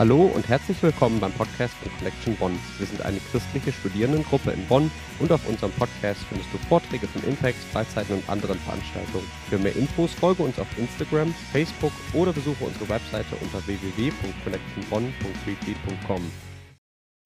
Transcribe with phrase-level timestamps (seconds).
[0.00, 2.58] Hallo und herzlich willkommen beim Podcast von Connection Bonn.
[2.78, 7.22] Wir sind eine christliche Studierendengruppe in Bonn und auf unserem Podcast findest du Vorträge von
[7.24, 9.26] Impacts, Freizeiten und anderen Veranstaltungen.
[9.50, 16.32] Für mehr Infos folge uns auf Instagram, Facebook oder besuche unsere Webseite unter www.connectionbonn.retweet.com.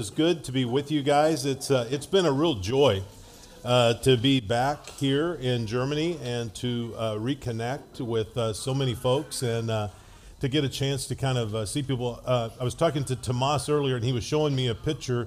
[0.00, 1.44] It's good to be with you guys.
[1.44, 3.04] It's uh, it's been a real joy
[3.64, 8.94] uh, to be back here in Germany and to uh, reconnect with uh, so many
[8.94, 9.90] folks and uh,
[10.44, 12.20] to get a chance to kind of uh, see people.
[12.24, 15.26] Uh, I was talking to Tomas earlier, and he was showing me a picture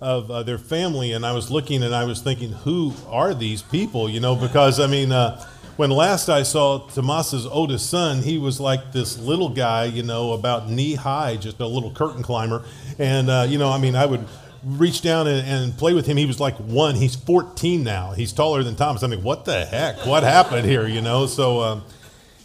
[0.00, 3.62] of uh, their family, and I was looking and I was thinking, who are these
[3.62, 4.10] people?
[4.10, 5.40] You know, because I mean, uh,
[5.76, 10.32] when last I saw Tomas's oldest son, he was like this little guy, you know,
[10.32, 12.64] about knee high, just a little curtain climber,
[12.98, 14.26] and uh, you know, I mean, I would
[14.64, 16.16] reach down and, and, play with him.
[16.16, 16.96] He was like one.
[16.96, 18.10] He's 14 now.
[18.10, 19.04] He's taller than Thomas.
[19.04, 20.04] I'm like, what the heck?
[20.06, 20.88] What happened here?
[20.88, 21.60] You know, so.
[21.60, 21.84] Um,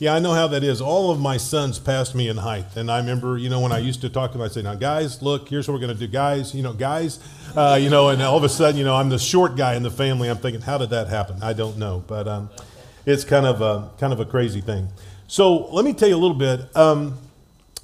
[0.01, 0.81] yeah, I know how that is.
[0.81, 2.75] All of my sons passed me in height.
[2.75, 4.73] And I remember, you know, when I used to talk to them, I'd say, now,
[4.73, 6.07] guys, look, here's what we're going to do.
[6.07, 7.19] Guys, you know, guys,
[7.55, 9.83] uh, you know, and all of a sudden, you know, I'm the short guy in
[9.83, 10.27] the family.
[10.27, 11.43] I'm thinking, how did that happen?
[11.43, 12.03] I don't know.
[12.07, 12.49] But um,
[13.05, 14.87] it's kind of, a, kind of a crazy thing.
[15.27, 16.75] So let me tell you a little bit.
[16.75, 17.19] Um,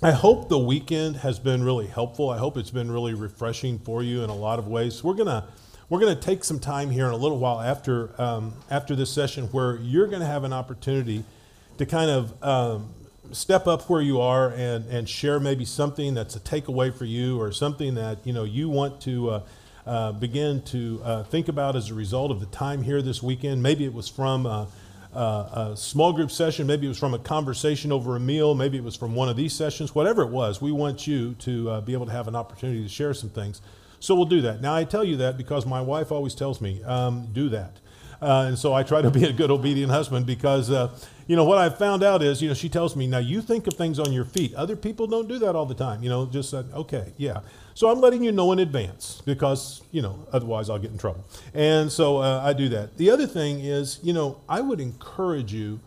[0.02, 2.31] I hope the weekend has been really helpful.
[2.31, 5.03] I hope it's been really refreshing for you in a lot of ways.
[5.03, 5.44] We're going to
[5.89, 9.11] we're going to take some time here in a little while after, um, after this
[9.11, 11.23] session where you're going to have an opportunity–
[11.78, 12.89] to kind of um,
[13.31, 17.39] step up where you are and, and share maybe something that's a takeaway for you
[17.39, 19.44] or something that you know you want to uh,
[19.86, 23.64] uh, begin to uh, think about as a result of the time here this weekend.
[23.64, 24.67] Maybe it was from a,
[25.14, 28.83] a, small group session, maybe it was from a conversation over a meal, maybe it
[28.83, 30.61] was from one of these sessions, whatever it was.
[30.61, 33.61] We want you to uh, be able to have an opportunity to share some things.
[34.00, 34.61] So we'll do that.
[34.61, 37.80] Now, I tell you that because my wife always tells me, um, do that.
[38.22, 41.44] Uh, and so I try to be a good, obedient husband because uh, you know,
[41.44, 44.00] what I've found out is, you know, she tells me, now you think of things
[44.00, 44.56] on your feet.
[44.56, 46.02] Other people don't do that all the time.
[46.02, 47.42] You know, just said, okay, yeah.
[47.73, 51.26] So I'm letting you know in advance because, you know, otherwise I'll get in trouble.
[51.54, 52.98] And so uh, I do that.
[52.98, 55.82] The other thing is, you know, I would encourage you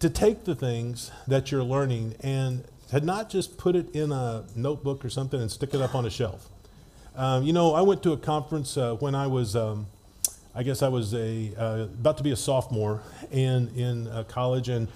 [0.00, 4.44] to take the things that you're learning and to not just put it in a
[4.56, 6.48] notebook or something and stick it up on a shelf.
[7.14, 9.54] Um, you know, I went to a conference uh, when I was.
[9.54, 9.86] Um,
[10.54, 14.68] I guess I was a uh, about to be a sophomore in in uh, college,
[14.68, 14.88] and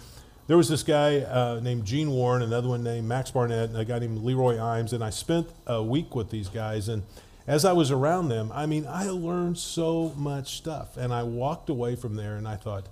[0.46, 3.84] there was this guy uh, named Gene Warren, another one named Max Barnett, and a
[3.84, 6.88] guy named LeRoy Eims, and I spent a week with these guys.
[6.88, 7.04] And
[7.46, 11.70] as I was around them, I mean, I learned so much stuff, and I walked
[11.70, 12.88] away from there, and I thought,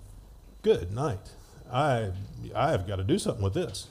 [0.62, 1.32] "Good night.
[1.70, 2.12] I
[2.54, 3.88] I have got to do something with this."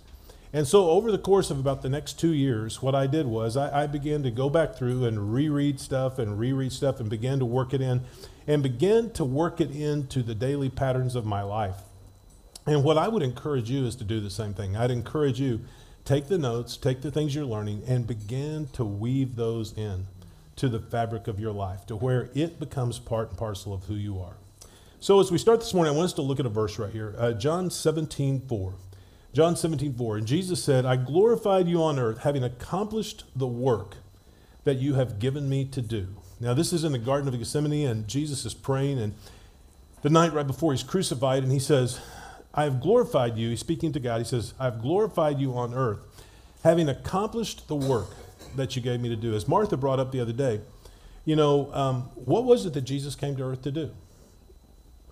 [0.56, 3.58] And so, over the course of about the next two years, what I did was
[3.58, 7.40] I, I began to go back through and reread stuff and reread stuff and began
[7.40, 8.02] to work it in
[8.46, 11.78] and begin to work it into the daily patterns of my life.
[12.68, 14.78] And what I would encourage you is to do the same thing.
[14.78, 15.62] I'd encourage you
[16.06, 20.06] take the notes, take the things you're learning and begin to weave those in
[20.58, 23.96] to the fabric of your life to where it becomes part and parcel of who
[23.96, 24.36] you are.
[25.00, 26.92] So as we start this morning, I want us to look at a verse right
[26.92, 27.16] here.
[27.18, 28.74] Uh, John 17, 4.
[29.34, 30.18] John 17, 4.
[30.18, 33.98] And Jesus said, I glorified you on earth, having accomplished the work
[34.64, 36.08] that you have given me to do.
[36.40, 39.16] Now, this is in the Garden of Gethsemane, and Jesus is praying, and
[40.04, 42.00] the night right before he's crucified, and he says,
[42.54, 43.50] I have glorified you.
[43.50, 44.20] He's speaking to God.
[44.20, 46.00] He says, I have glorified you on earth,
[46.64, 48.10] having accomplished the work
[48.56, 49.34] that you gave me to do.
[49.34, 50.62] As Martha brought up the other day,
[51.26, 53.92] you know, um, what was it that Jesus came to earth to do?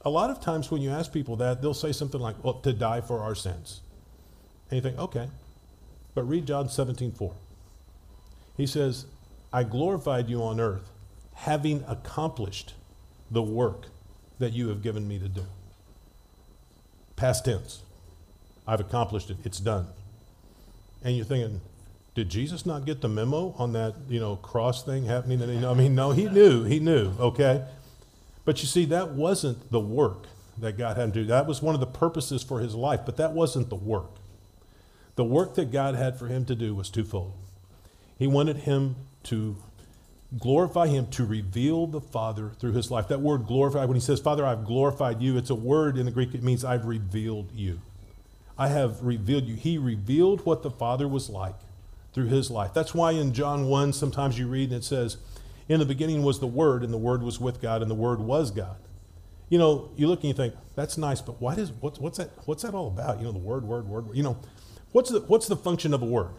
[0.04, 2.74] A lot of times when you ask people that, they'll say something like, well, to
[2.74, 3.82] die for our sins.
[4.72, 5.28] And you think, okay.
[6.16, 7.34] But read John 17, 4.
[8.58, 9.06] He says,
[9.52, 10.90] I glorified you on earth,
[11.36, 12.74] having accomplished
[13.30, 13.88] the work
[14.40, 15.46] that you have given me to do.
[17.16, 17.82] Past tense.
[18.66, 19.38] I've accomplished it.
[19.44, 19.88] It's done.
[21.04, 21.62] And you're thinking,
[22.16, 25.42] did Jesus not get the memo on that, you know, cross thing happening?
[25.42, 26.64] And, I mean, no, he knew.
[26.64, 27.66] He knew, okay?
[28.46, 30.28] But you see, that wasn't the work
[30.58, 31.26] that God had him do.
[31.26, 34.12] That was one of the purposes for his life, but that wasn't the work.
[35.16, 37.34] The work that God had for him to do was twofold.
[38.18, 39.58] He wanted him to
[40.38, 43.08] glorify him to reveal the Father through his life.
[43.10, 46.12] That word glorify, when he says, Father, I've glorified you, it's a word in the
[46.12, 47.82] Greek, it means I've revealed you.
[48.58, 49.56] I have revealed you.
[49.56, 51.56] He revealed what the Father was like
[52.14, 52.74] through his life.
[52.74, 55.18] That's why in John 1, sometimes you read and it says,
[55.68, 58.20] In the beginning was the Word, and the Word was with God, and the Word
[58.20, 58.78] was God.
[59.50, 62.30] You know, you look and you think, that's nice, but why does, what's, what's, that,
[62.46, 63.18] what's that all about?
[63.18, 64.16] You know, the word, word, word, word.
[64.16, 64.38] You know,
[64.92, 66.32] what's the, what's the function of a word?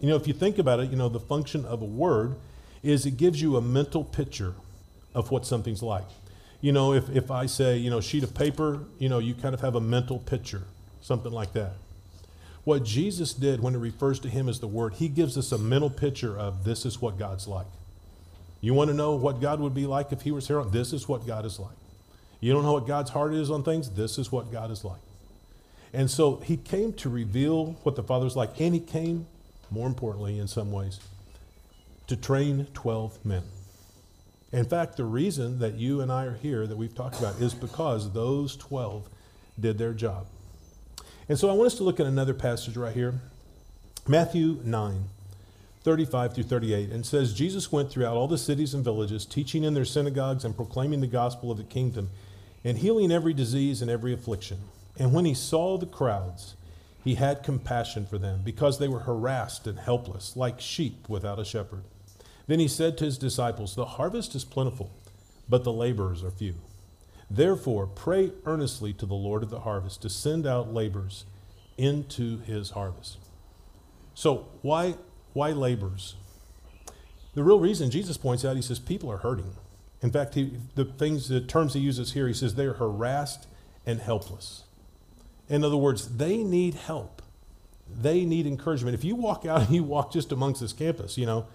[0.00, 2.36] You know, if you think about it, you know, the function of a word
[2.82, 4.54] is it gives you a mental picture
[5.14, 6.06] of what something's like.
[6.60, 9.54] You know, if, if I say, you know, sheet of paper, you know, you kind
[9.54, 10.64] of have a mental picture,
[11.00, 11.74] something like that.
[12.66, 15.58] what Jesus did when it refers to him as the Word, he gives us a
[15.58, 17.68] mental picture of this is what God's like.
[18.60, 20.64] You want to know what God would be like if he was here?
[20.64, 21.76] This is what God is like.
[22.40, 23.88] You don't know what God's heart is on things?
[23.90, 24.98] This is what God is like.
[25.92, 29.26] And so he came to reveal what the Father was like, and he came,
[29.70, 31.00] more importantly, in some ways,
[32.06, 33.42] to train 12 men.
[34.52, 37.52] In fact, the reason that you and I are here that we've talked about is
[37.52, 39.08] because those 12
[39.58, 40.26] did their job.
[41.28, 43.14] And so I want us to look at another passage right here
[44.08, 45.08] Matthew 9,
[45.82, 49.74] 35 through 38, and says, Jesus went throughout all the cities and villages, teaching in
[49.74, 52.10] their synagogues and proclaiming the gospel of the kingdom,
[52.62, 54.58] and healing every disease and every affliction.
[54.98, 56.56] And when he saw the crowds,
[57.04, 61.44] he had compassion for them, because they were harassed and helpless, like sheep without a
[61.44, 61.84] shepherd.
[62.46, 64.90] Then he said to his disciples, The harvest is plentiful,
[65.48, 66.54] but the laborers are few.
[67.30, 71.24] Therefore, pray earnestly to the Lord of the harvest to send out laborers
[71.76, 73.18] into his harvest.
[74.14, 74.96] So, why,
[75.32, 76.14] why laborers?
[77.34, 79.54] The real reason Jesus points out, he says, people are hurting.
[80.02, 83.46] In fact, he, the things, the terms he uses here, he says they are harassed
[83.84, 84.64] and helpless.
[85.48, 87.22] In other words, they need help.
[87.88, 88.94] They need encouragement.
[88.94, 91.46] If you walk out and you walk just amongst this campus, you know,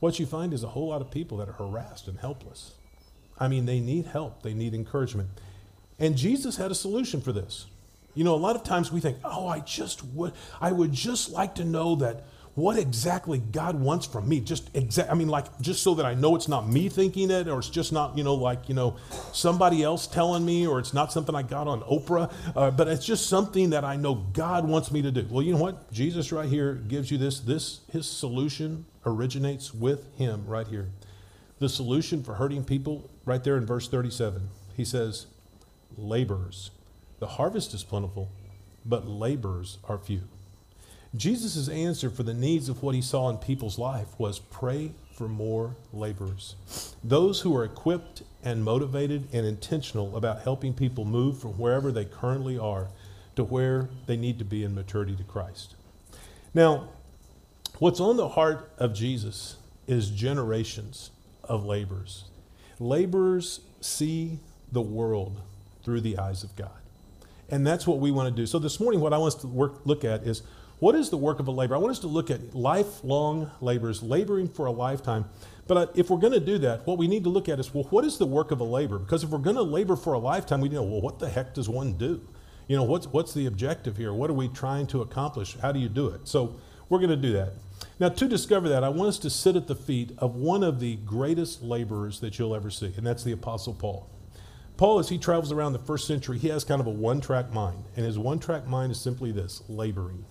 [0.00, 2.72] what you find is a whole lot of people that are harassed and helpless.
[3.38, 5.30] I mean, they need help, they need encouragement.
[5.98, 7.66] And Jesus had a solution for this.
[8.14, 11.30] You know, a lot of times we think, oh, I just would, I would just
[11.30, 12.24] like to know that
[12.54, 14.40] what exactly God wants from me.
[14.40, 17.48] Just exact, I mean, like, just so that I know it's not me thinking it,
[17.48, 18.96] or it's just not, you know, like, you know,
[19.32, 23.06] somebody else telling me, or it's not something I got on Oprah, uh, but it's
[23.06, 25.26] just something that I know God wants me to do.
[25.30, 25.90] Well, you know what?
[25.92, 27.40] Jesus right here gives you this.
[27.40, 30.90] This, his solution originates with him right here.
[31.58, 35.26] The solution for hurting people, right there in verse 37, he says,
[35.96, 36.70] laborers.
[37.18, 38.30] The harvest is plentiful,
[38.84, 40.22] but laborers are few.
[41.14, 45.28] Jesus' answer for the needs of what he saw in people's life was pray for
[45.28, 46.56] more laborers.
[47.04, 52.06] Those who are equipped and motivated and intentional about helping people move from wherever they
[52.06, 52.88] currently are
[53.36, 55.74] to where they need to be in maturity to Christ.
[56.54, 56.88] Now,
[57.78, 59.56] what's on the heart of Jesus
[59.86, 61.10] is generations
[61.44, 62.24] of laborers.
[62.78, 64.38] Laborers see
[64.70, 65.40] the world
[65.84, 66.70] through the eyes of God.
[67.50, 68.46] And that's what we want to do.
[68.46, 70.42] So this morning, what I want us to work, look at is
[70.82, 71.76] what is the work of a laborer?
[71.76, 75.26] I want us to look at lifelong laborers, laboring for a lifetime.
[75.68, 77.72] But uh, if we're going to do that, what we need to look at is
[77.72, 78.98] well, what is the work of a laborer?
[78.98, 81.54] Because if we're going to labor for a lifetime, we know, well, what the heck
[81.54, 82.20] does one do?
[82.66, 84.12] You know, what's, what's the objective here?
[84.12, 85.56] What are we trying to accomplish?
[85.62, 86.26] How do you do it?
[86.26, 86.56] So
[86.88, 87.52] we're going to do that.
[88.00, 90.80] Now, to discover that, I want us to sit at the feet of one of
[90.80, 94.10] the greatest laborers that you'll ever see, and that's the Apostle Paul.
[94.76, 97.52] Paul, as he travels around the first century, he has kind of a one track
[97.52, 100.24] mind, and his one track mind is simply this laboring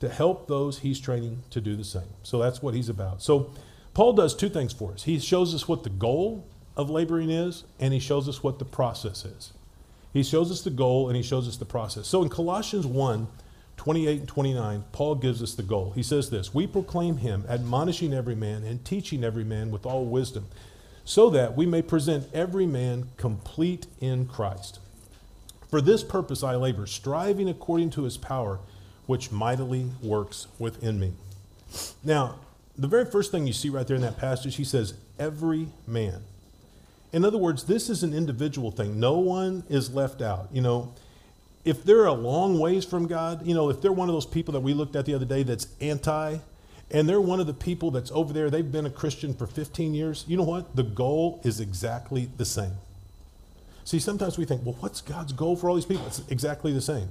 [0.00, 2.08] to help those he's training to do the same.
[2.22, 3.22] So that's what he's about.
[3.22, 3.50] So
[3.94, 6.46] Paul does two things for us he shows us what the goal
[6.76, 9.52] of laboring is, and he shows us what the process is.
[10.12, 12.06] He shows us the goal and he shows us the process.
[12.06, 13.28] So in Colossians 1,
[13.76, 15.92] 28 and 29, Paul gives us the goal.
[15.94, 20.04] He says this We proclaim him, admonishing every man and teaching every man with all
[20.04, 20.46] wisdom,
[21.04, 24.80] so that we may present every man complete in Christ.
[25.70, 28.60] For this purpose I labor, striving according to his power,
[29.06, 31.12] which mightily works within me.
[32.04, 32.36] Now,
[32.76, 36.22] the very first thing you see right there in that passage, he says, Every man.
[37.12, 39.00] In other words, this is an individual thing.
[39.00, 40.48] No one is left out.
[40.52, 40.92] You know,
[41.64, 44.52] if they're a long ways from God, you know, if they're one of those people
[44.52, 46.38] that we looked at the other day that's anti,
[46.90, 49.94] and they're one of the people that's over there, they've been a Christian for 15
[49.94, 50.76] years, you know what?
[50.76, 52.74] The goal is exactly the same.
[53.84, 56.06] See, sometimes we think, well, what's God's goal for all these people?
[56.06, 57.08] It's exactly the same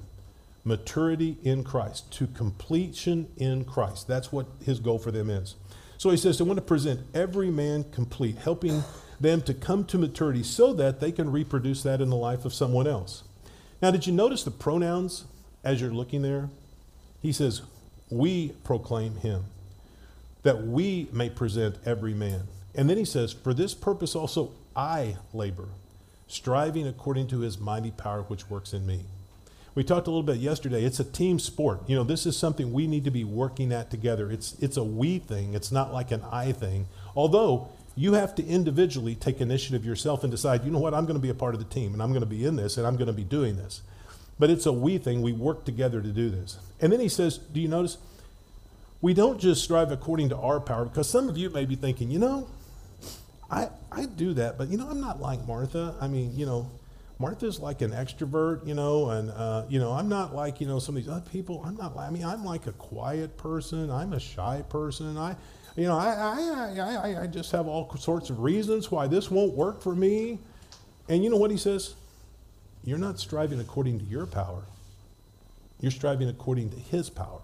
[0.66, 4.08] maturity in Christ, to completion in Christ.
[4.08, 5.56] That's what his goal for them is.
[5.98, 8.84] So he says, I want to present every man complete, helping
[9.20, 12.54] them to come to maturity so that they can reproduce that in the life of
[12.54, 13.24] someone else.
[13.82, 15.26] Now, did you notice the pronouns
[15.64, 16.50] as you're looking there?
[17.22, 17.62] He says,
[18.10, 19.46] We proclaim him,
[20.44, 22.48] that we may present every man.
[22.74, 25.70] And then he says, For this purpose also I labor,
[26.28, 29.06] striving according to his mighty power which works in me.
[29.76, 30.86] We talked a little bit yesterday.
[30.86, 31.82] It's a team sport.
[31.88, 34.32] You know, this is something we need to be working at together.
[34.32, 35.54] It's it's a we thing.
[35.54, 36.88] It's not like an I thing.
[37.14, 41.16] Although you have to individually take initiative yourself and decide, you know what, I'm going
[41.16, 42.88] to be a part of the team and I'm going to be in this and
[42.88, 43.82] I'm going to be doing this.
[44.38, 45.22] But it's a we thing.
[45.22, 46.58] We work together to do this.
[46.82, 47.98] And then he says, do you notice?
[49.02, 52.12] We don't just strive according to our power because some of you may be thinking,
[52.12, 52.48] you know,
[53.50, 55.96] I, I do that, but you know, I'm not like Martha.
[56.02, 56.70] I mean, you know,
[57.18, 60.80] Martha's like an extrovert, you know, and, uh, you know, I'm not like, you know,
[60.80, 61.64] some of these other people.
[61.66, 63.90] I'm not, I mean, I'm like a quiet person.
[63.90, 65.18] I'm a shy person.
[65.18, 65.36] I,
[65.78, 69.54] you know, I, I, I, I just have all sorts of reasons why this won't
[69.54, 70.40] work for me.
[71.08, 71.96] And you know what he says?
[72.84, 74.64] You're not striving according to your power.
[75.80, 77.40] You're striving according to his power.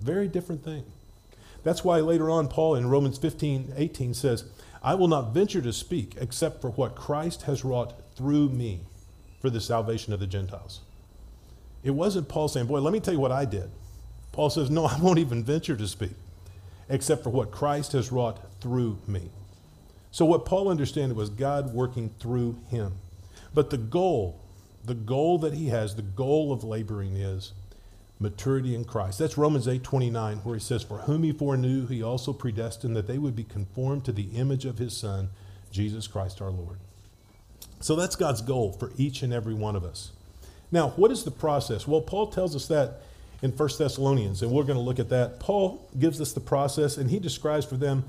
[0.00, 0.84] Very different thing.
[1.62, 4.44] That's why later on, Paul in Romans 15, 18 says,
[4.82, 8.80] I will not venture to speak except for what Christ has wrought through me
[9.40, 10.80] for the salvation of the Gentiles.
[11.82, 13.70] It wasn't Paul saying, Boy, let me tell you what I did.
[14.30, 16.12] Paul says, No, I won't even venture to speak
[16.88, 19.30] except for what Christ has wrought through me.
[20.10, 22.94] So, what Paul understood was God working through him.
[23.54, 24.40] But the goal,
[24.84, 27.52] the goal that he has, the goal of laboring is
[28.20, 29.18] maturity in Christ.
[29.18, 33.06] That's Romans 8 29, where he says, For whom he foreknew, he also predestined that
[33.06, 35.30] they would be conformed to the image of his Son,
[35.70, 36.78] Jesus Christ our Lord.
[37.82, 40.12] So that's God's goal for each and every one of us.
[40.70, 41.86] Now, what is the process?
[41.86, 43.02] Well, Paul tells us that
[43.42, 45.40] in 1 Thessalonians, and we're going to look at that.
[45.40, 48.04] Paul gives us the process, and he describes for them,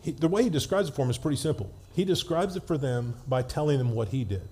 [0.00, 1.70] he, the way he describes it for them is pretty simple.
[1.94, 4.48] He describes it for them by telling them what he did.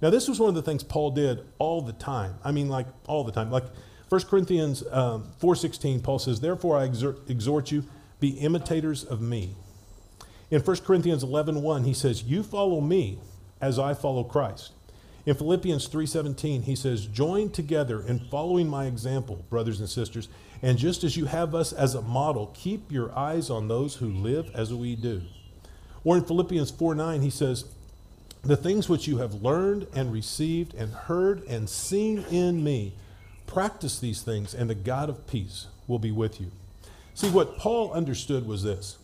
[0.00, 2.36] Now, this was one of the things Paul did all the time.
[2.44, 3.50] I mean, like all the time.
[3.50, 3.64] Like
[4.08, 7.84] 1 Corinthians um, 4.16, Paul says, Therefore I exhort, exhort you,
[8.20, 9.56] be imitators of me.
[10.50, 13.18] In 1 Corinthians 11.1, he says, You follow me
[13.60, 14.72] as I follow Christ.
[15.26, 20.28] In Philippians 3:17, he says, "Join together in following my example, brothers and sisters,
[20.62, 24.08] and just as you have us as a model, keep your eyes on those who
[24.08, 25.22] live as we do."
[26.04, 27.64] Or in Philippians 4:9, he says,
[28.42, 32.94] "The things which you have learned and received and heard and seen in me,
[33.46, 36.50] practice these things, and the God of peace will be with you."
[37.12, 38.96] See, what Paul understood was this.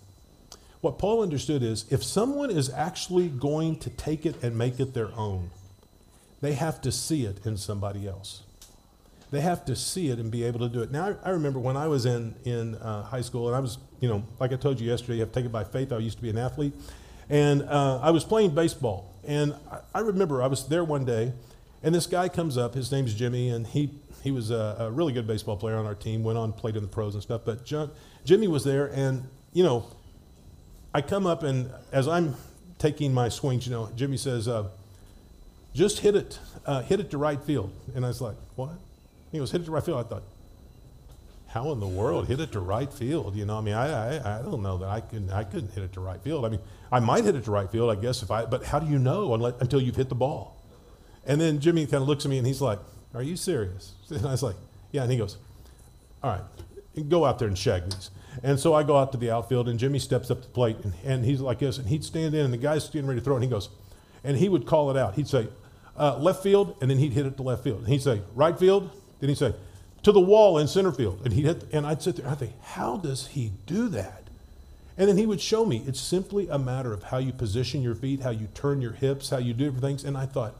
[0.80, 4.94] What Paul understood is if someone is actually going to take it and make it
[4.94, 5.50] their own,
[6.40, 8.42] they have to see it in somebody else.
[9.30, 10.92] They have to see it and be able to do it.
[10.92, 13.78] Now, I, I remember when I was in, in uh, high school, and I was,
[14.00, 15.92] you know, like I told you yesterday, you have to take it by faith.
[15.92, 16.72] I used to be an athlete.
[17.28, 19.12] And uh, I was playing baseball.
[19.26, 21.32] And I, I, remember I was there one day,
[21.82, 22.74] and this guy comes up.
[22.74, 23.90] His name's Jimmy, and he,
[24.22, 26.82] he was a, a really good baseball player on our team, went on, played in
[26.82, 27.40] the pros and stuff.
[27.44, 27.90] But John,
[28.24, 29.86] Jimmy was there, and, you know,
[30.96, 32.36] I come up, and as I'm
[32.78, 34.68] taking my swings, you know, Jimmy says, uh,
[35.74, 37.70] just hit it, uh, hit it to right field.
[37.94, 38.70] And I was like, what?
[39.30, 40.00] He goes, hit it to right field.
[40.00, 40.22] I thought,
[41.48, 43.36] how in the world hit it to right field?
[43.36, 45.84] You know, I mean, I, I, I don't know that I couldn't, I couldn't hit
[45.84, 46.46] it to right field.
[46.46, 46.60] I mean,
[46.90, 48.98] I might hit it to right field, I guess, if I, but how do you
[48.98, 50.56] know unless, until you've hit the ball?
[51.26, 52.78] And then Jimmy kind of looks at me and he's like,
[53.12, 53.92] are you serious?
[54.10, 54.56] And I was like,
[54.92, 55.02] yeah.
[55.02, 55.36] And he goes,
[56.22, 58.10] all right, go out there and shag these.
[58.42, 60.76] And so I go out to the outfield and Jimmy steps up to the plate
[60.82, 63.24] and, and he's like this and he'd stand in and the guy's getting ready to
[63.24, 63.70] throw and he goes,
[64.24, 65.14] and he would call it out.
[65.14, 65.48] He'd say,
[65.98, 67.78] uh, left field, and then he'd hit it to left field.
[67.78, 68.90] And he'd say, right field,
[69.20, 69.54] then he'd say,
[70.02, 71.20] to the wall in center field.
[71.24, 74.24] And he'd hit, and I'd sit there, I'd think, how does he do that?
[74.98, 77.94] And then he would show me it's simply a matter of how you position your
[77.94, 80.04] feet, how you turn your hips, how you do different things.
[80.04, 80.54] And I thought,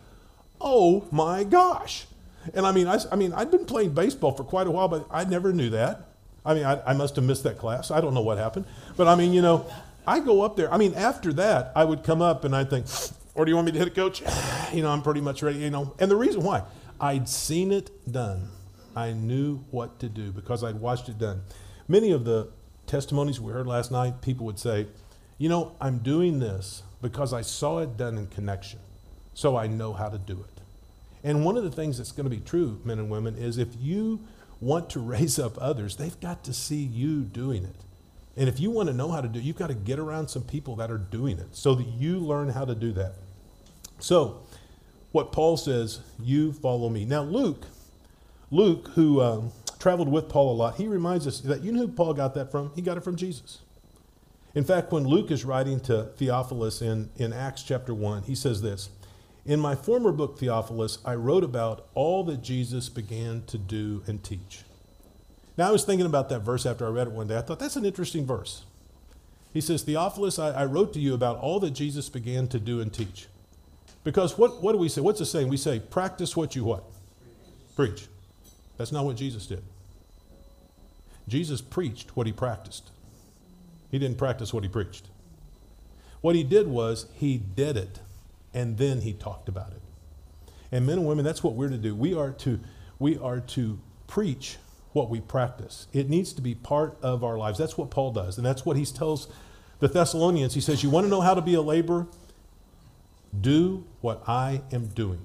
[0.61, 2.07] oh my gosh.
[2.55, 5.07] And I mean, I, I mean, I'd been playing baseball for quite a while, but
[5.11, 6.07] I never knew that.
[6.47, 7.91] I mean, I, I must have missed that class.
[7.91, 8.67] I don't know what happened.
[8.97, 9.67] But I mean, you know,
[10.07, 10.73] I go up there.
[10.73, 12.87] I mean, after that, I would come up and I'd think,
[13.35, 14.23] or do you want me to hit it, coach?
[14.73, 15.95] You know, I'm pretty much ready, you know.
[16.01, 16.65] And the reason why,
[17.01, 18.49] I'd seen it done.
[18.97, 21.43] I knew what to do because I'd watched it done.
[21.87, 22.49] Many of the
[22.87, 24.89] testimonies we heard last night, people would say,
[25.39, 28.81] you know, I'm doing this because I saw it done in connection,
[29.35, 30.61] so I know how to do it.
[31.23, 33.69] And one of the things that's going to be true, men and women, is if
[33.79, 34.21] you
[34.61, 37.77] want to raise up others, they've got to see you doing it.
[38.37, 40.29] And if you want to know how to do it, you've got to get around
[40.29, 43.15] some people that are doing it so that you learn how to do that.
[43.99, 44.43] So,
[45.13, 47.07] what Paul says, you follow me.
[47.07, 47.65] Now, Luke,
[48.51, 51.89] Luke, who um, traveled with Paul a lot, he reminds us that you know who
[51.89, 52.73] Paul got that from?
[52.75, 53.61] He got it from Jesus.
[54.55, 58.61] In fact, when Luke is writing to Theophilus in, in Acts chapter 1, he says
[58.61, 58.91] this
[59.47, 64.23] In my former book, Theophilus, I wrote about all that Jesus began to do and
[64.23, 64.63] teach.
[65.57, 67.39] Now, I was thinking about that verse after I read it one day.
[67.39, 68.65] I thought that's an interesting verse.
[69.55, 72.81] He says, Theophilus, I, I wrote to you about all that Jesus began to do
[72.81, 73.29] and teach.
[74.03, 75.01] Because what, what do we say?
[75.01, 75.49] What's the saying?
[75.49, 76.83] We say, practice what you what?
[77.77, 78.09] Preach.
[78.77, 79.63] That's not what Jesus did.
[81.29, 82.91] Jesus preached what he practiced.
[83.93, 85.07] He didn't practice what he preached.
[86.21, 88.01] What he did was he did it
[88.57, 89.83] and then he talked about it.
[90.73, 91.95] And men and women, that's what we're to do.
[91.95, 92.59] We are to,
[92.99, 94.57] we are to preach
[94.95, 95.87] what we practice.
[95.93, 97.59] It needs to be part of our lives.
[97.59, 98.39] That's what Paul does.
[98.39, 99.29] And that's what he tells
[99.79, 100.55] the Thessalonians.
[100.55, 102.07] He says, You want to know how to be a laborer?
[103.39, 105.21] Do what I am doing.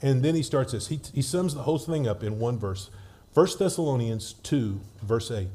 [0.00, 0.86] And then he starts this.
[0.86, 2.88] He, he sums the whole thing up in one verse
[3.34, 5.48] 1 Thessalonians 2, verse 8.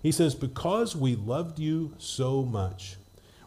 [0.00, 2.96] He says, Because we loved you so much,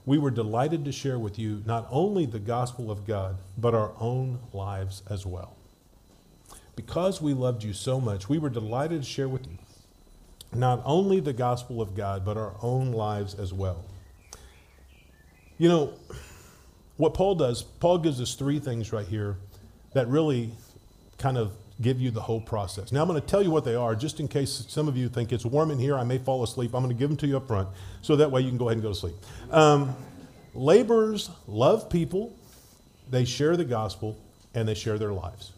[0.06, 3.92] we were delighted to share with you not only the gospel of God, but our
[4.00, 5.56] own lives as well.
[6.76, 9.58] Because we loved you so much, we were delighted to share with you
[10.54, 13.84] not only the gospel of God, but our own lives as well.
[15.58, 15.94] You know,
[16.98, 19.38] what Paul does, Paul gives us three things right here
[19.94, 20.52] that really
[21.18, 22.92] kind of give you the whole process.
[22.92, 25.10] Now, I'm going to tell you what they are, just in case some of you
[25.10, 26.74] think it's warm in here, I may fall asleep.
[26.74, 27.68] I'm going to give them to you up front,
[28.02, 29.16] so that way you can go ahead and go to sleep.
[29.52, 29.96] Um,
[30.54, 32.34] laborers love people,
[33.10, 34.18] they share the gospel,
[34.54, 35.52] and they share their lives.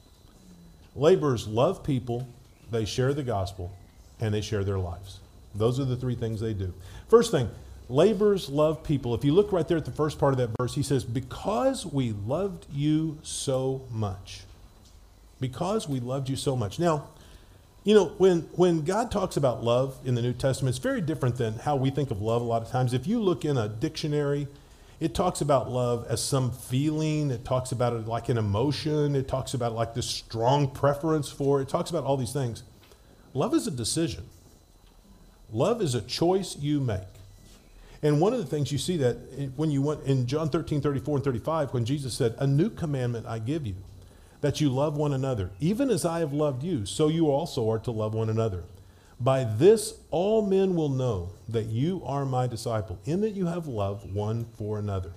[0.95, 2.27] Laborers love people,
[2.71, 3.71] they share the gospel,
[4.19, 5.19] and they share their lives.
[5.53, 6.73] Those are the three things they do.
[7.07, 7.49] First thing,
[7.89, 9.13] laborers love people.
[9.13, 11.85] If you look right there at the first part of that verse, he says, Because
[11.85, 14.41] we loved you so much.
[15.39, 16.79] Because we loved you so much.
[16.79, 17.09] Now,
[17.83, 21.37] you know, when, when God talks about love in the New Testament, it's very different
[21.37, 22.93] than how we think of love a lot of times.
[22.93, 24.47] If you look in a dictionary,
[24.99, 29.27] it talks about love as some feeling, it talks about it like an emotion, it
[29.27, 32.63] talks about like this strong preference for, it talks about all these things.
[33.33, 34.25] Love is a decision.
[35.53, 37.01] Love is a choice you make.
[38.01, 40.81] And one of the things you see that eh, when you went in John 13,
[40.81, 43.75] 34 and 35, when Jesus said, A new commandment I give you,
[44.41, 45.51] that you love one another.
[45.59, 48.63] Even as I have loved you, so you also are to love one another.
[49.19, 53.67] By this all men will know that you are my disciple, in that you have
[53.67, 55.11] love one for another.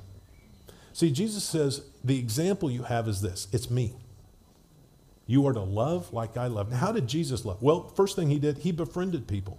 [0.92, 3.94] See, Jesus says, the example you have is this it's me.
[5.26, 6.70] You are to love like I love.
[6.70, 7.62] Now, how did Jesus love?
[7.62, 9.58] Well, first thing he did, he befriended people.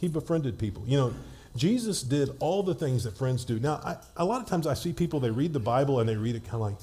[0.00, 0.84] He befriended people.
[0.86, 1.14] You know,
[1.54, 3.58] Jesus did all the things that friends do.
[3.58, 6.16] Now, I, a lot of times I see people, they read the Bible and they
[6.16, 6.76] read it kind of like,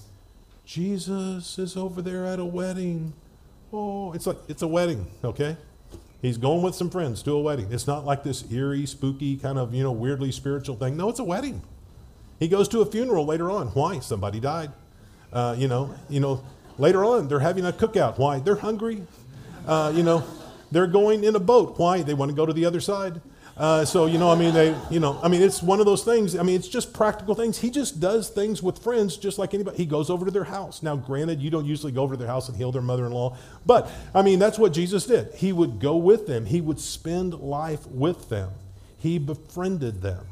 [0.69, 3.13] Jesus is over there at a wedding.
[3.73, 5.57] Oh, it's like, it's a wedding, okay?
[6.21, 7.69] He's going with some friends to a wedding.
[7.71, 10.95] It's not like this eerie, spooky, kind of, you know, weirdly spiritual thing.
[10.95, 11.63] No, it's a wedding.
[12.39, 13.69] He goes to a funeral later on.
[13.69, 13.97] Why?
[13.97, 14.71] Somebody died.
[15.34, 16.43] Uh, you know, you know,
[16.77, 18.19] later on they're having a cookout.
[18.19, 18.38] Why?
[18.38, 19.01] They're hungry.
[19.65, 20.23] Uh, you know,
[20.71, 21.79] they're going in a boat.
[21.79, 22.03] Why?
[22.03, 23.21] They want to go to the other side.
[23.60, 26.06] Uh, so you know, I mean, they, you know, I mean, it's one of those
[26.06, 26.34] things.
[26.34, 27.58] I mean, it's just practical things.
[27.58, 29.76] He just does things with friends, just like anybody.
[29.76, 30.82] He goes over to their house.
[30.82, 33.91] Now, granted, you don't usually go over to their house and heal their mother-in-law, but
[34.15, 35.34] I mean, that's what Jesus did.
[35.36, 36.45] He would go with them.
[36.45, 38.52] He would spend life with them.
[38.98, 40.26] He befriended them.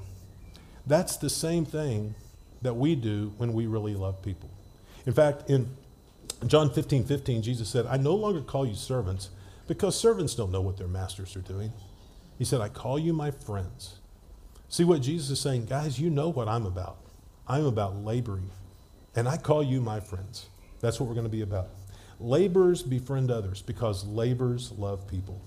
[0.86, 2.16] That's the same thing
[2.62, 4.50] that we do when we really love people.
[5.06, 5.70] In fact, in
[6.46, 9.30] John 15, 15, Jesus said, I no longer call you servants
[9.68, 11.74] because servants don't know what their masters are doing.
[12.38, 14.00] He said, I call you my friends.
[14.69, 15.65] See what Jesus is saying?
[15.65, 16.97] Guys, you know what I'm about.
[17.47, 18.50] I'm about laboring.
[19.15, 20.47] And I call you my friends.
[20.80, 21.69] That's what we're going to be about.
[22.19, 25.41] Laborers befriend others because laborers love people.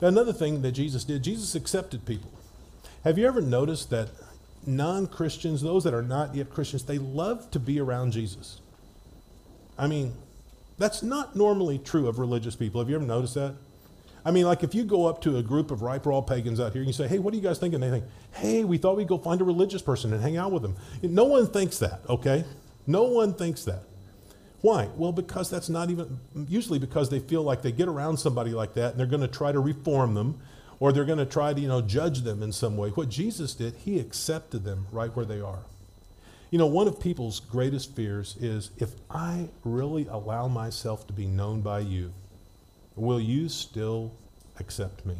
[0.00, 2.30] Now, another thing that Jesus did, Jesus accepted people.
[3.04, 4.08] Have you ever noticed that
[4.66, 8.60] non Christians, those that are not yet Christians, they love to be around Jesus?
[9.78, 10.14] I mean,
[10.78, 12.80] that's not normally true of religious people.
[12.80, 13.54] Have you ever noticed that?
[14.28, 16.72] I mean, like if you go up to a group of ripe raw pagans out
[16.72, 17.80] here and you say, hey, what are you guys thinking?
[17.80, 20.60] They think, hey, we thought we'd go find a religious person and hang out with
[20.60, 20.76] them.
[21.00, 22.44] No one thinks that, okay?
[22.86, 23.84] No one thinks that.
[24.60, 24.90] Why?
[24.96, 28.74] Well, because that's not even, usually because they feel like they get around somebody like
[28.74, 30.38] that and they're going to try to reform them
[30.78, 32.90] or they're going to try to, you know, judge them in some way.
[32.90, 35.60] What Jesus did, he accepted them right where they are.
[36.50, 41.26] You know, one of people's greatest fears is if I really allow myself to be
[41.26, 42.12] known by you,
[42.98, 44.12] Will you still
[44.58, 45.16] accept me?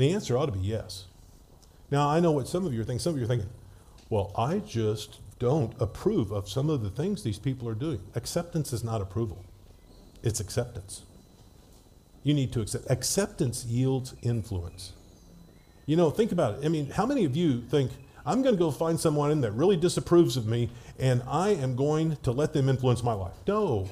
[0.00, 1.04] the answer ought to be yes.
[1.90, 3.00] Now, I know what some of you are thinking.
[3.00, 3.50] Some of you are thinking,
[4.08, 8.00] well, I just don't approve of some of the things these people are doing.
[8.14, 9.44] Acceptance is not approval,
[10.22, 11.02] it's acceptance.
[12.22, 12.90] You need to accept.
[12.90, 14.92] Acceptance yields influence.
[15.86, 16.66] You know, think about it.
[16.66, 17.90] I mean, how many of you think,
[18.26, 20.68] I'm going to go find someone that really disapproves of me
[20.98, 23.32] and I am going to let them influence my life?
[23.46, 23.88] No.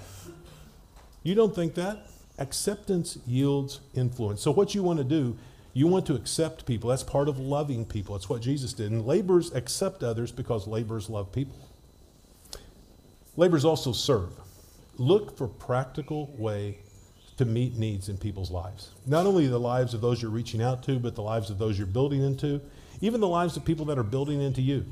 [1.22, 2.07] You don't think that?
[2.38, 4.42] Acceptance yields influence.
[4.42, 5.37] So, what you want to do,
[5.72, 6.90] you want to accept people.
[6.90, 8.14] That's part of loving people.
[8.14, 8.90] That's what Jesus did.
[8.90, 11.57] And laborers accept others because laborers love people.
[13.37, 14.31] Laborers also serve.
[14.96, 16.79] Look for practical way
[17.37, 18.90] to meet needs in people's lives.
[19.07, 21.79] Not only the lives of those you're reaching out to, but the lives of those
[21.79, 22.61] you're building into,
[23.01, 24.85] even the lives of people that are building into you.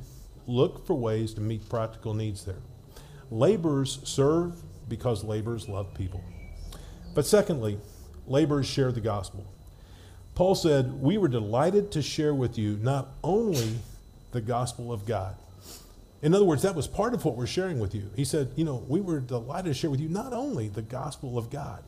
[0.47, 2.63] Look for ways to meet practical needs there.
[3.33, 6.23] Laborers serve because laborers love people.
[7.17, 7.79] But secondly,
[8.27, 9.47] laborers share the gospel.
[10.35, 13.79] Paul said, We were delighted to share with you not only
[14.33, 15.35] the gospel of God,
[16.21, 18.11] In other words, that was part of what we're sharing with you.
[18.15, 21.39] He said, You know, we were delighted to share with you not only the gospel
[21.39, 21.85] of God,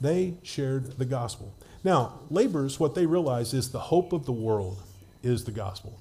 [0.00, 1.52] they shared the gospel.
[1.84, 4.82] Now, laborers, what they realize is the hope of the world
[5.22, 6.00] is the gospel.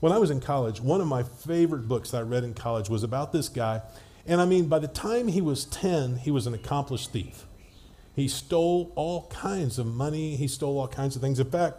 [0.00, 3.02] When I was in college, one of my favorite books I read in college was
[3.02, 3.80] about this guy.
[4.26, 7.46] And I mean, by the time he was 10, he was an accomplished thief.
[8.14, 11.38] He stole all kinds of money, he stole all kinds of things.
[11.38, 11.76] In fact,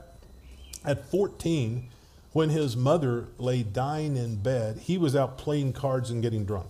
[0.84, 1.89] at 14,
[2.34, 6.70] when his mother lay dying in bed, he was out playing cards and getting drunk.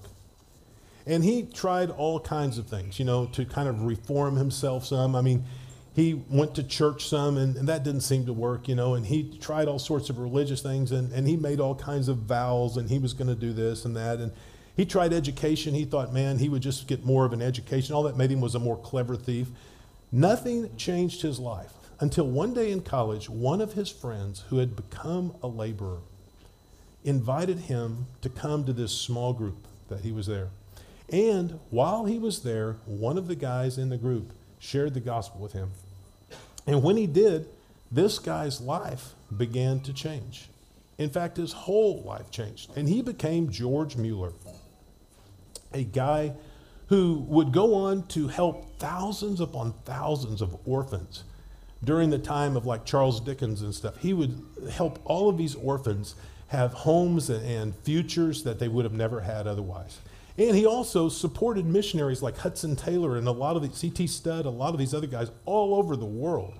[1.06, 5.15] And he tried all kinds of things, you know, to kind of reform himself some.
[5.15, 5.45] I mean,
[5.93, 9.06] he went to church some, and, and that didn't seem to work, you know, and
[9.06, 12.78] he tried all sorts of religious things, and, and he made all kinds of vows,
[12.78, 14.19] and he was going to do this and that.
[14.19, 14.32] And
[14.75, 15.73] he tried education.
[15.73, 17.95] He thought, man, he would just get more of an education.
[17.95, 19.47] All that made him was a more clever thief.
[20.12, 24.75] Nothing changed his life until one day in college, one of his friends who had
[24.75, 25.99] become a laborer
[27.03, 30.49] invited him to come to this small group that he was there.
[31.10, 35.41] And while he was there, one of the guys in the group shared the gospel
[35.41, 35.71] with him.
[36.65, 37.47] And when he did,
[37.91, 40.47] this guy's life began to change.
[40.97, 42.71] In fact, his whole life changed.
[42.77, 44.34] And he became George Mueller,
[45.73, 46.34] a guy
[46.88, 51.23] who would go on to help thousands upon thousands of orphans
[51.84, 53.97] during the time of like Charles Dickens and stuff.
[53.97, 56.15] He would help all of these orphans
[56.47, 59.99] have homes and futures that they would have never had otherwise.
[60.38, 64.07] And he also supported missionaries like Hudson Taylor and a lot of the C.T.
[64.07, 66.53] Studd, a lot of these other guys all over the world.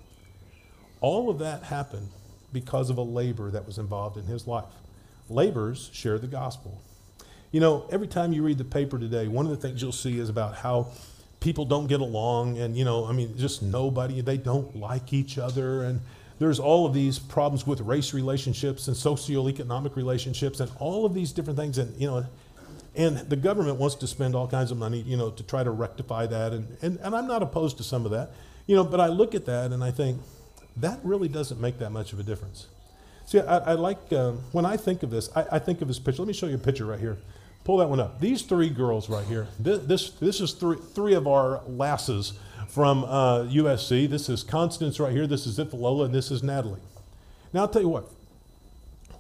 [1.02, 2.10] All of that happened
[2.54, 4.74] because of a labor that was involved in his life.
[5.30, 6.82] Laborers share the gospel.
[7.52, 10.18] You know, every time you read the paper today, one of the things you'll see
[10.18, 10.88] is about how
[11.42, 15.38] people don't get along and, you know, I mean, just nobody, they don't like each
[15.38, 15.84] other.
[15.84, 16.00] And
[16.40, 21.34] there's all of these problems with race relationships and socioeconomic relationships and all of these
[21.34, 21.78] different things.
[21.78, 22.26] And, you know,
[22.96, 25.72] and the government wants to spend all kinds of money, you know, to try to
[25.72, 26.54] rectify that.
[26.54, 28.32] And, and, and I'm not opposed to some of that,
[28.66, 30.22] you know, but I look at that and I think
[30.78, 32.68] that really doesn't make that much of a difference.
[33.26, 36.00] See, I, I like, um, when I think of this, I, I, think of this
[36.00, 36.22] picture.
[36.22, 37.18] Let me show you a picture right here.
[37.64, 38.20] Pull that one up.
[38.20, 42.34] These three girls right here, this, this, this is three, three of our lasses
[42.68, 44.10] from uh, USC.
[44.10, 46.82] This is Constance right here, this is Ifalola, and this is Natalie.
[47.54, 48.10] Now, I'll tell you what,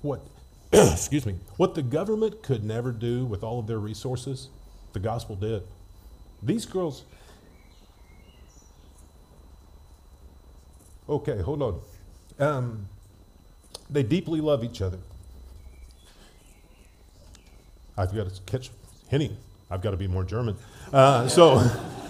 [0.02, 0.22] what
[0.74, 4.48] excuse me, what the government could never do with all of their resources,
[4.94, 5.64] the gospel did.
[6.42, 7.04] These girls,
[11.08, 11.82] okay, hold on.
[12.40, 12.88] Um,
[13.90, 14.98] they deeply love each other.
[17.98, 18.70] I've got to catch
[19.10, 19.38] Henning.
[19.70, 20.56] I've got to be more German.
[20.92, 21.64] Uh, so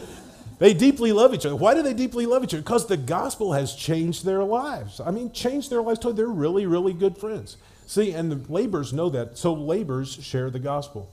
[0.59, 1.55] they deeply love each other.
[1.55, 2.63] Why do they deeply love each other?
[2.63, 4.99] Because the gospel has changed their lives.
[4.99, 5.99] I mean, changed their lives.
[5.99, 7.57] They're really, really good friends.
[7.87, 9.37] See, and the laborers know that.
[9.37, 11.09] So laborers share the gospel.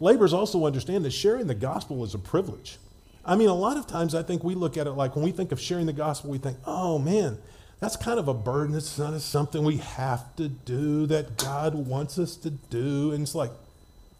[0.00, 2.78] Laborers also understand that sharing the gospel is a privilege.
[3.24, 5.30] I mean, a lot of times I think we look at it like when we
[5.30, 7.38] think of sharing the gospel, we think, oh man,
[7.78, 8.74] that's kind of a burden.
[8.74, 13.12] It's not something we have to do that God wants us to do.
[13.12, 13.52] And it's like,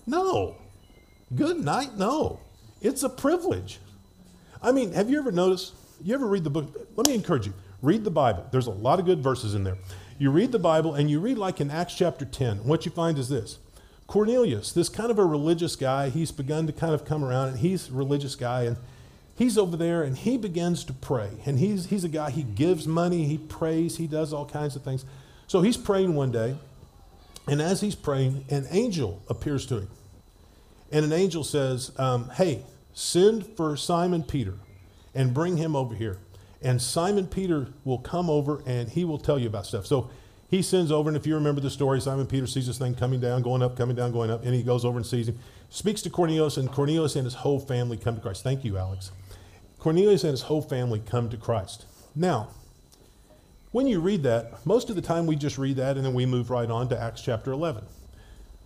[0.06, 0.56] no.
[1.34, 2.40] Good night, no.
[2.80, 3.78] It's a privilege.
[4.62, 5.74] I mean, have you ever noticed?
[6.02, 6.88] You ever read the book?
[6.96, 8.46] Let me encourage you read the Bible.
[8.50, 9.76] There's a lot of good verses in there.
[10.18, 12.64] You read the Bible and you read like in Acts chapter 10.
[12.64, 13.58] What you find is this
[14.06, 17.58] Cornelius, this kind of a religious guy, he's begun to kind of come around and
[17.58, 18.76] he's a religious guy and
[19.36, 21.30] he's over there and he begins to pray.
[21.44, 24.82] And he's, he's a guy, he gives money, he prays, he does all kinds of
[24.82, 25.04] things.
[25.46, 26.56] So he's praying one day,
[27.46, 29.88] and as he's praying, an angel appears to him.
[30.90, 34.54] And an angel says, um, Hey, send for Simon Peter
[35.14, 36.18] and bring him over here
[36.62, 39.86] and Simon Peter will come over and he will tell you about stuff.
[39.86, 40.10] So
[40.48, 43.20] he sends over, and if you remember the story, Simon Peter sees this thing coming
[43.20, 45.38] down, going up, coming down, going up, and he goes over and sees him,
[45.70, 48.42] speaks to Cornelius, and Cornelius and his whole family come to Christ.
[48.42, 49.12] Thank you, Alex.
[49.78, 51.86] Cornelius and his whole family come to Christ.
[52.14, 52.50] Now,
[53.72, 56.26] when you read that, most of the time we just read that and then we
[56.26, 57.84] move right on to Acts chapter 11.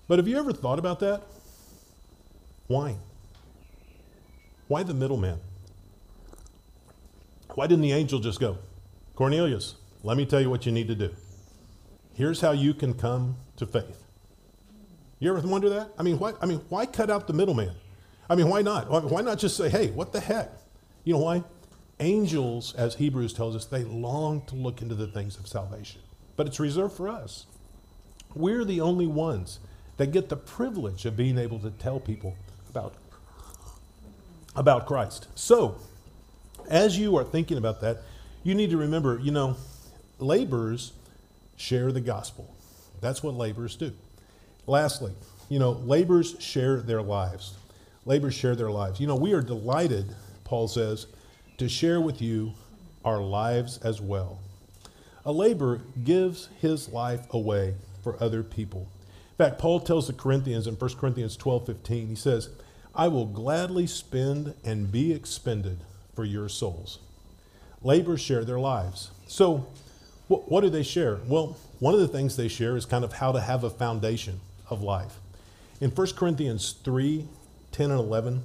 [0.09, 1.23] But have you ever thought about that?
[2.67, 2.97] Why?
[4.69, 5.41] Why the middleman?
[7.55, 8.59] Why didn't the angel just go,
[9.15, 11.15] Cornelius, let me tell you what you need to do.
[12.15, 14.05] Here's how you can come to faith.
[15.19, 15.91] You ever wonder that?
[15.99, 17.73] I mean, why, I mean, why cut out the middleman?
[18.29, 18.91] I mean, why not?
[18.91, 20.51] Why not just say, hey, what the heck?
[21.05, 21.45] You know why?
[21.99, 26.01] Angels, as Hebrews tells us, they long to look into the things of salvation.
[26.37, 27.47] But it's reserved for us.
[28.35, 29.61] We're the only ones
[29.97, 32.37] that get the privilege of being able to tell people
[32.69, 32.95] about,
[34.55, 35.29] about Christ.
[35.35, 35.77] So,
[36.69, 38.03] as you are thinking about that,
[38.43, 39.57] you need to remember, you know,
[40.19, 40.93] laborers
[41.57, 42.55] share the gospel.
[43.01, 43.93] That's what laborers do.
[44.67, 45.13] Lastly,
[45.49, 47.55] You know, laborers share their lives.
[48.05, 49.01] Laborers share their lives.
[49.01, 51.07] You know, we are delighted, Paul says,
[51.59, 52.53] to share with you
[53.05, 54.39] our lives as well.
[55.25, 58.89] A laborer gives his life away for other people.
[59.39, 62.51] In fact, Paul tells the Corinthians in 1 Corinthians 12 15, he says,
[62.95, 65.79] I will gladly spend and be expended
[66.15, 66.99] for your souls.
[67.83, 69.11] Laborers share their lives.
[69.27, 69.67] So,
[70.29, 71.19] what, what do they share?
[71.27, 74.41] Well, one of the things they share is kind of how to have a foundation
[74.71, 75.19] of life.
[75.81, 77.29] In 1 Corinthians 3
[77.73, 78.43] 10 and 11,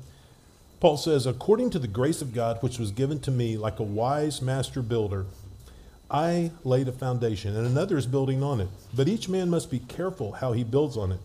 [0.82, 3.84] Paul says, According to the grace of God which was given to me like a
[3.84, 5.28] wise master builder,
[6.10, 8.68] I laid a foundation, and another is building on it.
[8.92, 11.20] But each man must be careful how he builds on it.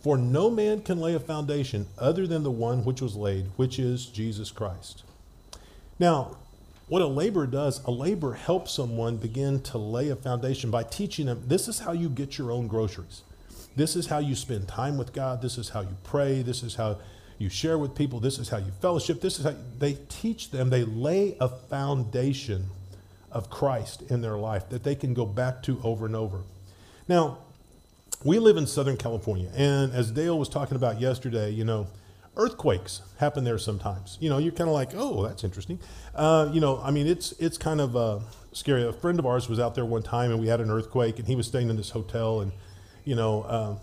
[0.00, 3.80] For no man can lay a foundation other than the one which was laid, which
[3.80, 5.02] is Jesus Christ.
[5.98, 6.36] Now,
[6.86, 11.26] what a laborer does, a laborer helps someone begin to lay a foundation by teaching
[11.26, 13.22] them this is how you get your own groceries.
[13.74, 15.42] This is how you spend time with God.
[15.42, 16.42] This is how you pray.
[16.42, 16.98] This is how
[17.38, 18.20] you share with people.
[18.20, 19.20] This is how you fellowship.
[19.20, 22.70] This is how they teach them, they lay a foundation
[23.30, 26.42] of Christ in their life that they can go back to over and over.
[27.08, 27.38] Now,
[28.22, 31.88] we live in Southern California, and as Dale was talking about yesterday, you know,
[32.36, 34.16] earthquakes happen there sometimes.
[34.20, 35.78] You know, you're kind of like, oh, that's interesting.
[36.14, 38.20] Uh, you know, I mean, it's it's kind of uh,
[38.52, 38.84] scary.
[38.84, 41.28] A friend of ours was out there one time, and we had an earthquake, and
[41.28, 42.52] he was staying in this hotel, and
[43.04, 43.76] you know, uh,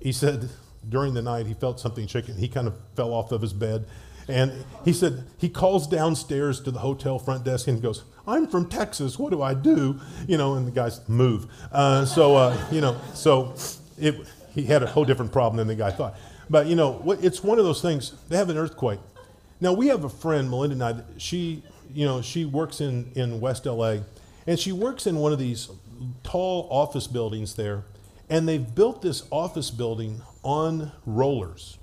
[0.00, 0.50] he said
[0.88, 2.36] during the night he felt something shaking.
[2.36, 3.86] He kind of fell off of his bed,
[4.28, 4.52] and
[4.84, 9.18] he said he calls downstairs to the hotel front desk and goes, "I'm from Texas.
[9.18, 11.46] What do I do?" You know, and the guys move.
[11.72, 13.54] Uh, so uh, you know, so
[13.98, 14.16] it,
[14.54, 16.16] he had a whole different problem than the guy thought.
[16.48, 18.12] But you know, it's one of those things.
[18.28, 19.00] They have an earthquake.
[19.60, 21.02] Now we have a friend, Melinda and I.
[21.18, 23.98] She, you know, she works in in West LA,
[24.46, 25.70] and she works in one of these
[26.22, 27.84] tall office buildings there,
[28.28, 31.76] and they've built this office building on rollers,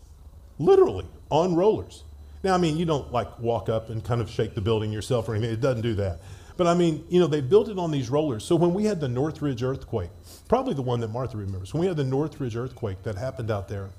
[0.57, 2.05] literally on rollers.
[2.43, 5.27] Now, I mean, you don't like walk up and kind of shake the building yourself
[5.27, 5.53] or anything.
[5.53, 6.21] It doesn't do that.
[6.55, 8.45] But I mean, you know, they built it on these rollers.
[8.45, 10.11] So when we had the Northridge earthquake,
[10.47, 13.67] probably the one that Martha remembers, when we had the Northridge earthquake that happened out
[13.67, 13.89] there,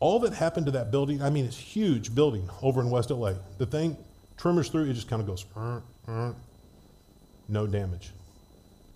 [0.00, 3.34] all that happened to that building, I mean, it's huge building over in West LA.
[3.58, 3.96] The thing
[4.36, 5.44] tremors through, it just kind of goes,
[7.48, 8.10] no damage.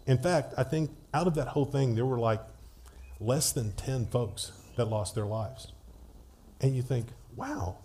[0.07, 2.40] In fact, I think out of that whole thing, there were like
[3.21, 5.73] less than 10 folks that lost their lives.
[6.61, 7.07] And you think,
[7.37, 7.77] wow,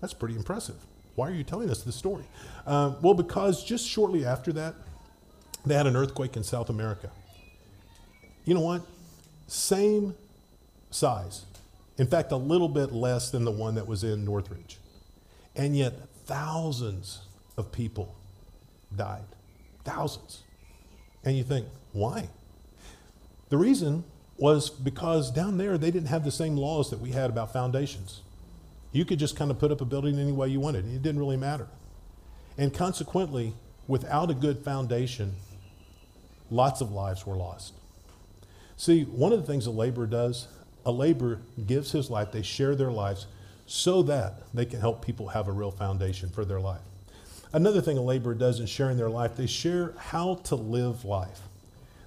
[0.00, 0.76] that's pretty impressive.
[1.14, 2.24] Why are you telling us this story?
[2.66, 4.74] Uh, well, because just shortly after that,
[5.66, 7.10] they had an earthquake in South America.
[8.44, 8.82] You know what?
[9.46, 10.14] Same
[10.90, 11.44] size,
[11.98, 14.78] in fact, a little bit less than the one that was in Northridge.
[15.54, 15.92] And yet,
[16.24, 17.20] thousands
[17.56, 18.16] of people
[18.96, 19.24] died.
[19.84, 20.42] Thousands.
[21.24, 22.28] And you think, why?
[23.50, 24.04] The reason
[24.42, 28.22] was because down there they didn't have the same laws that we had about foundations.
[28.90, 31.20] You could just kind of put up a building any way you wanted, it didn't
[31.20, 31.68] really matter.
[32.58, 33.54] And consequently,
[33.86, 35.36] without a good foundation,
[36.50, 37.74] lots of lives were lost.
[38.76, 40.48] See, one of the things a laborer does
[40.84, 43.28] a laborer gives his life, they share their lives
[43.68, 46.80] so that they can help people have a real foundation for their life.
[47.52, 51.42] Another thing a laborer does in sharing their life, they share how to live life.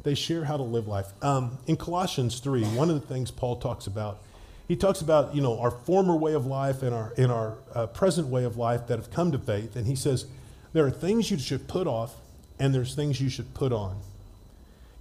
[0.06, 1.08] They share how to live life.
[1.24, 4.20] Um, in Colossians 3, one of the things Paul talks about,
[4.68, 7.88] he talks about, you know, our former way of life and our, in our uh,
[7.88, 9.76] present way of life that have come to faith.
[9.76, 10.28] And he says,
[10.74, 12.16] there are things you should put off
[12.60, 14.00] and there's things you should put on.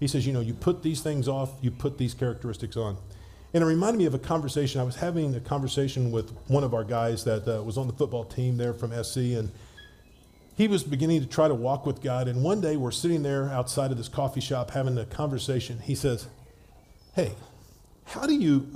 [0.01, 2.97] He says, you know, you put these things off, you put these characteristics on.
[3.53, 4.81] And it reminded me of a conversation.
[4.81, 7.93] I was having a conversation with one of our guys that uh, was on the
[7.93, 9.53] football team there from SC, and
[10.57, 12.29] he was beginning to try to walk with God.
[12.29, 15.79] And one day we're sitting there outside of this coffee shop having a conversation.
[15.81, 16.29] He says,
[17.15, 17.35] "Hey,
[18.05, 18.69] how do you,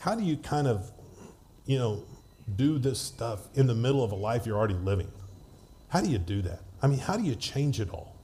[0.00, 0.90] how do you kind of,
[1.66, 2.04] you know,
[2.56, 5.10] do this stuff in the middle of a life you're already living?
[5.88, 6.60] How do you do that?
[6.82, 8.16] I mean, how do you change it all?"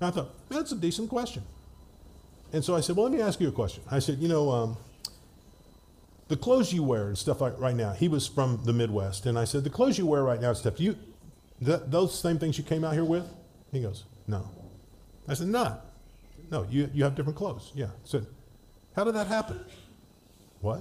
[0.00, 1.42] And I thought that's a decent question.
[2.52, 4.50] And so I said, "Well, let me ask you a question." I said, "You know."
[4.50, 4.76] Um,
[6.28, 7.92] the clothes you wear and stuff like right now.
[7.92, 10.56] He was from the Midwest, and I said, the clothes you wear right now and
[10.56, 10.78] stuff.
[10.78, 10.96] You,
[11.64, 13.24] th- those same things you came out here with?
[13.72, 14.48] He goes, no.
[15.28, 15.86] I said, not.
[16.50, 17.70] No, you you have different clothes.
[17.74, 17.86] Yeah.
[17.86, 18.26] I said,
[18.96, 19.60] how did that happen?
[20.60, 20.80] What?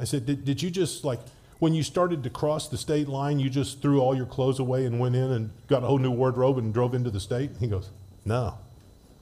[0.00, 1.18] I said, did, did you just like
[1.58, 4.84] when you started to cross the state line, you just threw all your clothes away
[4.86, 7.50] and went in and got a whole new wardrobe and drove into the state?
[7.58, 7.90] He goes,
[8.24, 8.56] no.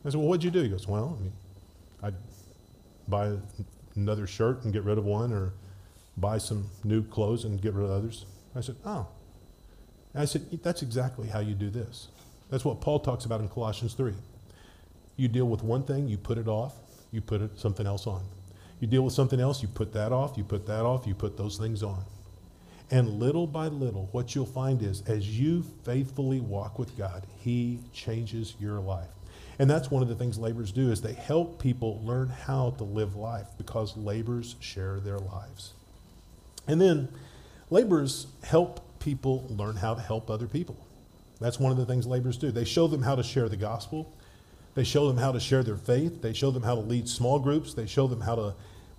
[0.04, 0.62] I said, well, what'd you do?
[0.62, 1.32] He goes, well, I mean,
[2.02, 2.14] I'd
[3.08, 3.32] buy
[3.94, 5.54] another shirt and get rid of one, or
[6.18, 8.26] buy some new clothes and get rid of others.
[8.54, 9.06] I said, Oh.
[10.16, 12.08] And I said, That's exactly how you do this.
[12.48, 14.14] That's what Paul talks about in Colossians 3.
[15.18, 16.74] You deal with one thing, you put it off,
[17.12, 18.24] you put it, something else on.
[18.80, 21.36] You deal with something else, you put that off, you put that off, you put
[21.36, 22.02] those things on.
[22.90, 27.80] And little by little, what you'll find is as you faithfully walk with God, He
[27.92, 29.10] changes your life.
[29.58, 32.84] And that's one of the things laborers do is they help people learn how to
[32.84, 35.74] live life because laborers share their lives.
[36.66, 37.10] And then
[37.68, 40.76] laborers help people learn how to help other people.
[41.40, 42.50] That's one of the things laborers do.
[42.50, 44.12] They show them how to share the gospel.
[44.74, 46.22] They show them how to share their faith.
[46.22, 47.74] They show them how to lead small groups.
[47.74, 48.54] They show them how to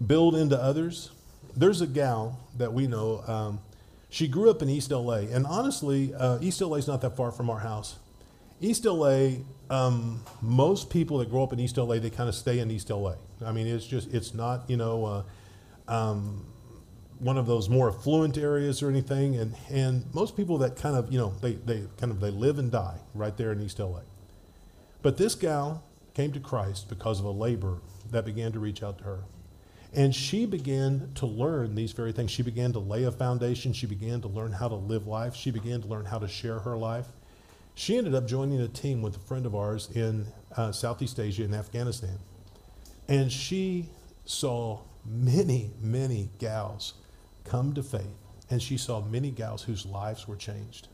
[0.05, 1.11] build into others.
[1.55, 3.23] There's a gal that we know.
[3.27, 3.59] Um,
[4.09, 7.31] she grew up in East LA, and honestly, uh, East LA is not that far
[7.31, 7.97] from our house.
[8.61, 9.29] East LA,
[9.69, 12.89] um, most people that grow up in East LA, they kind of stay in East
[12.89, 13.13] LA.
[13.45, 16.45] I mean, it's just, it's not, you know, uh, um,
[17.19, 19.35] one of those more affluent areas or anything.
[19.37, 22.59] And, and most people that kind of, you know, they, they kind of, they live
[22.59, 24.01] and die right there in East LA.
[25.01, 27.79] But this gal came to Christ because of a labor
[28.11, 29.23] that began to reach out to her.
[29.93, 32.29] And she began to learn these very things.
[32.31, 33.73] She began to lay a foundation.
[33.73, 35.35] She began to learn how to live life.
[35.35, 37.07] She began to learn how to share her life.
[37.75, 41.43] She ended up joining a team with a friend of ours in uh, Southeast Asia
[41.43, 42.17] in Afghanistan.
[43.07, 43.89] And she
[44.25, 46.95] saw many, many gals
[47.49, 48.07] come to faith.
[48.49, 50.87] And she saw many gals whose lives were changed.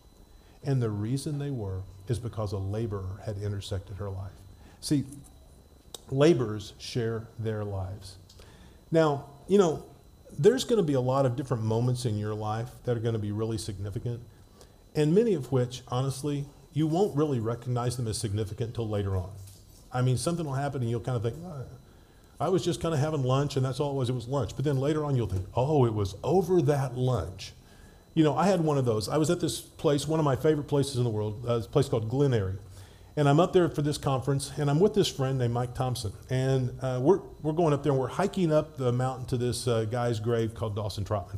[0.64, 4.32] And the reason they were is because a laborer had intersected her life.
[4.82, 5.04] See,
[6.10, 8.18] laborers share their lives.
[8.92, 9.86] Now, you know,
[10.38, 13.14] there's going to be a lot of different moments in your life that are going
[13.14, 14.20] to be really significant,
[14.96, 19.32] and many of which, honestly, you won't really recognize them as significant until later on.
[19.92, 21.66] I mean, something will happen and you'll kind of think, oh,
[22.40, 24.56] I was just kind of having lunch and that's all it was, it was lunch.
[24.56, 27.54] But then later on you'll think, oh, it was over that lunch.
[28.14, 29.10] You know, I had one of those.
[29.10, 31.68] I was at this place, one of my favorite places in the world, uh, this
[31.68, 32.58] place called Glen Eyrie.
[33.16, 36.14] And I'm up there for this conference, and I'm with this friend named Mike Thompson.
[36.32, 39.68] And uh, we're, we're going up there, and we're hiking up the mountain to this
[39.68, 41.38] uh, guy's grave called Dawson Trotman.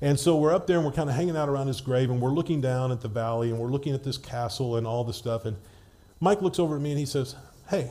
[0.00, 2.20] And so we're up there, and we're kind of hanging out around his grave, and
[2.20, 5.12] we're looking down at the valley, and we're looking at this castle and all the
[5.12, 5.44] stuff.
[5.44, 5.56] And
[6.20, 7.34] Mike looks over at me, and he says,
[7.68, 7.90] Hey,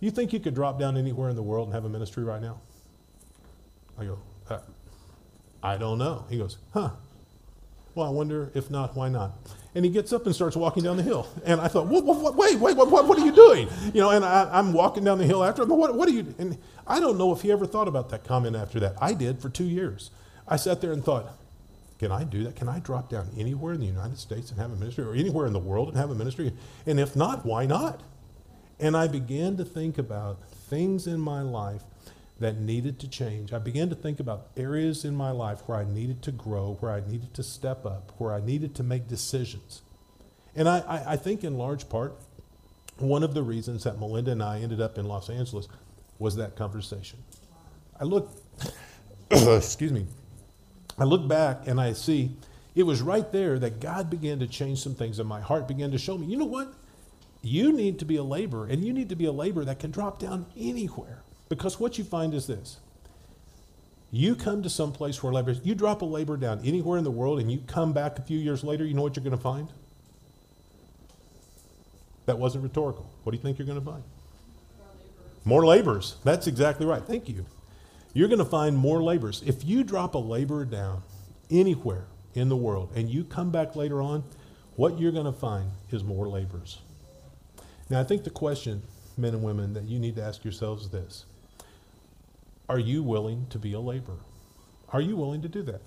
[0.00, 2.40] you think you could drop down anywhere in the world and have a ministry right
[2.40, 2.60] now?
[3.98, 4.18] I go,
[4.50, 4.58] uh,
[5.62, 6.26] I don't know.
[6.28, 6.90] He goes, Huh.
[7.94, 9.32] Well, I wonder if not, why not?
[9.74, 11.26] And he gets up and starts walking down the hill.
[11.46, 13.68] And I thought, what, what, wait, wait, what, what, are you doing?
[13.94, 15.70] You know, and I, am walking down the hill after him.
[15.70, 16.34] What, what are you?
[16.38, 18.96] And I don't know if he ever thought about that comment after that.
[19.00, 20.10] I did for two years.
[20.46, 21.38] I sat there and thought,
[21.98, 22.56] can I do that?
[22.56, 25.46] Can I drop down anywhere in the United States and have a ministry, or anywhere
[25.46, 26.52] in the world and have a ministry?
[26.84, 28.02] And if not, why not?
[28.78, 31.82] And I began to think about things in my life
[32.38, 33.52] that needed to change.
[33.52, 36.92] I began to think about areas in my life where I needed to grow, where
[36.92, 39.80] I needed to step up, where I needed to make decisions.
[40.54, 42.14] And I, I, I think, in large part,
[42.98, 45.68] one of the reasons that Melinda and I ended up in Los Angeles
[46.18, 47.18] was that conversation.
[47.98, 48.30] I look,
[49.30, 50.06] excuse me,
[50.98, 52.36] I look back and I see
[52.74, 55.90] it was right there that God began to change some things and my heart began
[55.92, 56.74] to show me, you know what?
[57.46, 59.92] You need to be a laborer, and you need to be a laborer that can
[59.92, 61.22] drop down anywhere.
[61.48, 62.80] Because what you find is this
[64.10, 67.10] you come to some place where labor, you drop a labor down anywhere in the
[67.10, 69.42] world and you come back a few years later, you know what you're going to
[69.42, 69.68] find?
[72.24, 73.08] That wasn't rhetorical.
[73.22, 74.02] What do you think you're going to find?
[75.44, 76.16] More laborers.
[76.24, 77.02] That's exactly right.
[77.02, 77.46] Thank you.
[78.12, 79.42] You're going to find more laborers.
[79.46, 81.02] If you drop a laborer down
[81.48, 84.24] anywhere in the world and you come back later on,
[84.74, 86.80] what you're going to find is more laborers.
[87.88, 88.82] Now, I think the question,
[89.16, 91.24] men and women, that you need to ask yourselves is this
[92.68, 94.18] are you willing to be a laborer?
[94.88, 95.82] Are you willing to do that?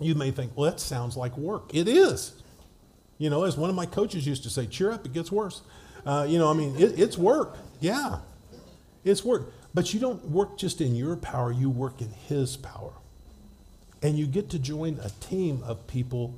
[0.00, 1.74] You may think, well, that sounds like work.
[1.74, 2.32] It is.
[3.18, 5.62] You know, as one of my coaches used to say, cheer up, it gets worse.
[6.04, 7.56] Uh, you know, I mean, it, it's work.
[7.80, 8.18] Yeah,
[9.04, 9.52] it's work.
[9.72, 12.92] But you don't work just in your power, you work in His power.
[14.02, 16.34] And you get to join a team of people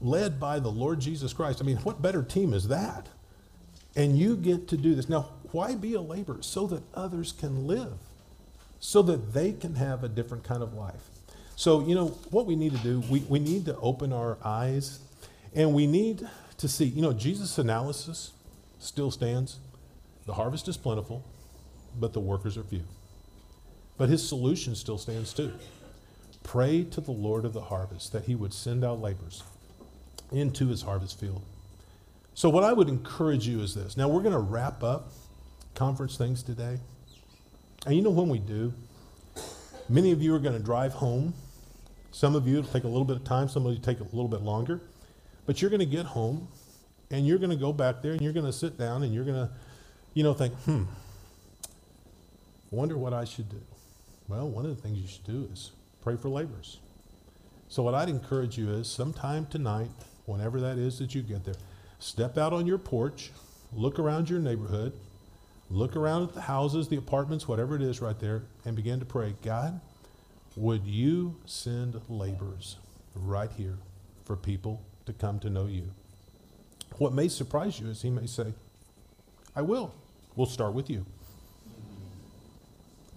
[0.00, 1.60] led by the Lord Jesus Christ.
[1.60, 3.08] I mean, what better team is that?
[3.96, 5.08] And you get to do this.
[5.08, 6.42] Now, why be a laborer?
[6.42, 7.94] So that others can live,
[8.78, 11.08] so that they can have a different kind of life.
[11.56, 15.00] So, you know, what we need to do, we, we need to open our eyes
[15.54, 16.28] and we need
[16.58, 18.30] to see, you know, Jesus' analysis
[18.78, 19.58] still stands.
[20.26, 21.24] The harvest is plentiful,
[21.98, 22.84] but the workers are few.
[23.96, 25.52] But his solution still stands too.
[26.44, 29.42] Pray to the Lord of the harvest that he would send out laborers
[30.32, 31.42] into his harvest field.
[32.34, 33.96] So, what I would encourage you is this.
[33.96, 35.10] Now, we're going to wrap up
[35.74, 36.78] conference things today.
[37.86, 38.72] And you know when we do?
[39.88, 41.34] Many of you are going to drive home.
[42.10, 44.04] Some of you it'll take a little bit of time, some of you take a
[44.04, 44.80] little bit longer.
[45.46, 46.48] But you're going to get home
[47.10, 49.24] and you're going to go back there and you're going to sit down and you're
[49.24, 49.50] going to,
[50.14, 50.84] you know, think, hmm,
[52.70, 53.60] wonder what I should do.
[54.26, 55.70] Well, one of the things you should do is
[56.02, 56.80] pray for laborers.
[57.68, 59.90] So, what I'd encourage you is sometime tonight,
[60.28, 61.54] whenever that is that you get there,
[61.98, 63.30] step out on your porch,
[63.72, 64.92] look around your neighborhood,
[65.70, 69.06] look around at the houses, the apartments, whatever it is right there, and begin to
[69.06, 69.80] pray God,
[70.54, 72.76] would you send laborers
[73.14, 73.78] right here
[74.24, 75.90] for people to come to know you?
[76.98, 78.52] What may surprise you is he may say,
[79.56, 79.94] I will.
[80.36, 81.06] We'll start with you.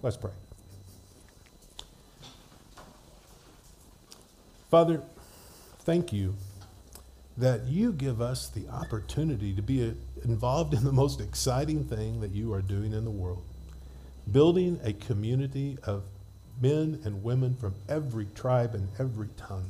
[0.01, 0.31] Let's pray.
[4.69, 5.01] Father,
[5.83, 6.35] thank you
[7.41, 9.91] that you give us the opportunity to be uh,
[10.23, 13.43] involved in the most exciting thing that you are doing in the world
[14.29, 16.03] building a community of
[16.61, 19.69] men and women from every tribe and every tongue,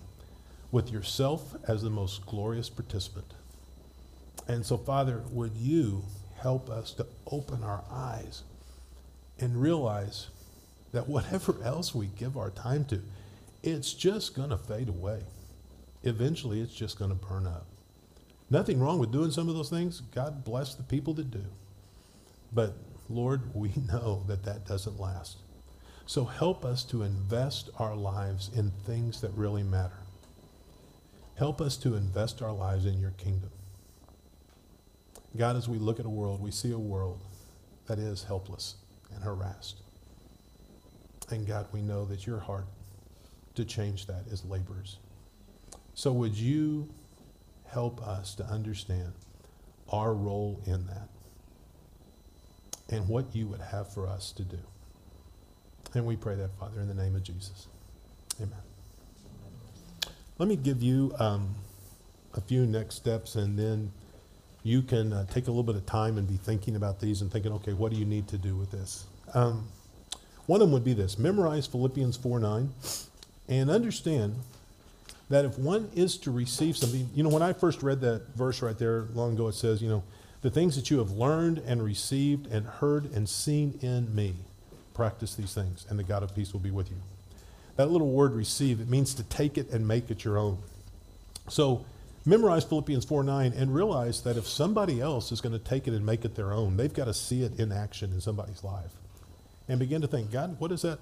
[0.71, 3.33] with yourself as the most glorious participant.
[4.47, 6.03] And so, Father, would you
[6.37, 8.43] help us to open our eyes
[9.39, 10.27] and realize
[10.91, 13.01] that whatever else we give our time to,
[13.63, 15.21] it's just going to fade away.
[16.03, 17.67] Eventually, it's just going to burn up.
[18.49, 20.01] Nothing wrong with doing some of those things.
[20.13, 21.45] God bless the people that do.
[22.51, 22.73] But
[23.09, 25.37] Lord, we know that that doesn't last.
[26.05, 29.99] So help us to invest our lives in things that really matter.
[31.37, 33.51] Help us to invest our lives in your kingdom.
[35.37, 37.21] God, as we look at a world, we see a world
[37.87, 38.75] that is helpless
[39.13, 39.77] and harassed.
[41.29, 42.65] And God, we know that your heart
[43.55, 44.97] to change that is laborers.
[45.93, 46.89] So would you
[47.67, 49.13] help us to understand
[49.89, 51.09] our role in that
[52.89, 54.59] and what you would have for us to do?
[55.93, 57.67] And we pray that, Father, in the name of Jesus.
[58.37, 58.53] Amen.
[60.37, 61.53] Let me give you um,
[62.33, 63.91] a few next steps, and then
[64.63, 67.31] you can uh, take a little bit of time and be thinking about these and
[67.31, 69.05] thinking, okay, what do you need to do with this?
[69.33, 69.67] Um,
[70.45, 72.69] one of them would be this memorize Philippians 4 9
[73.47, 74.35] and understand
[75.31, 78.61] that if one is to receive something, you know, when I first read that verse
[78.61, 80.03] right there long ago, it says, you know,
[80.41, 84.35] the things that you have learned and received and heard and seen in me,
[84.93, 86.97] practice these things, and the God of peace will be with you.
[87.77, 90.57] That little word receive, it means to take it and make it your own.
[91.47, 91.85] So
[92.25, 95.93] memorize Philippians 4 9 and realize that if somebody else is going to take it
[95.93, 98.91] and make it their own, they've got to see it in action in somebody's life.
[99.69, 100.99] And begin to think, God, what is that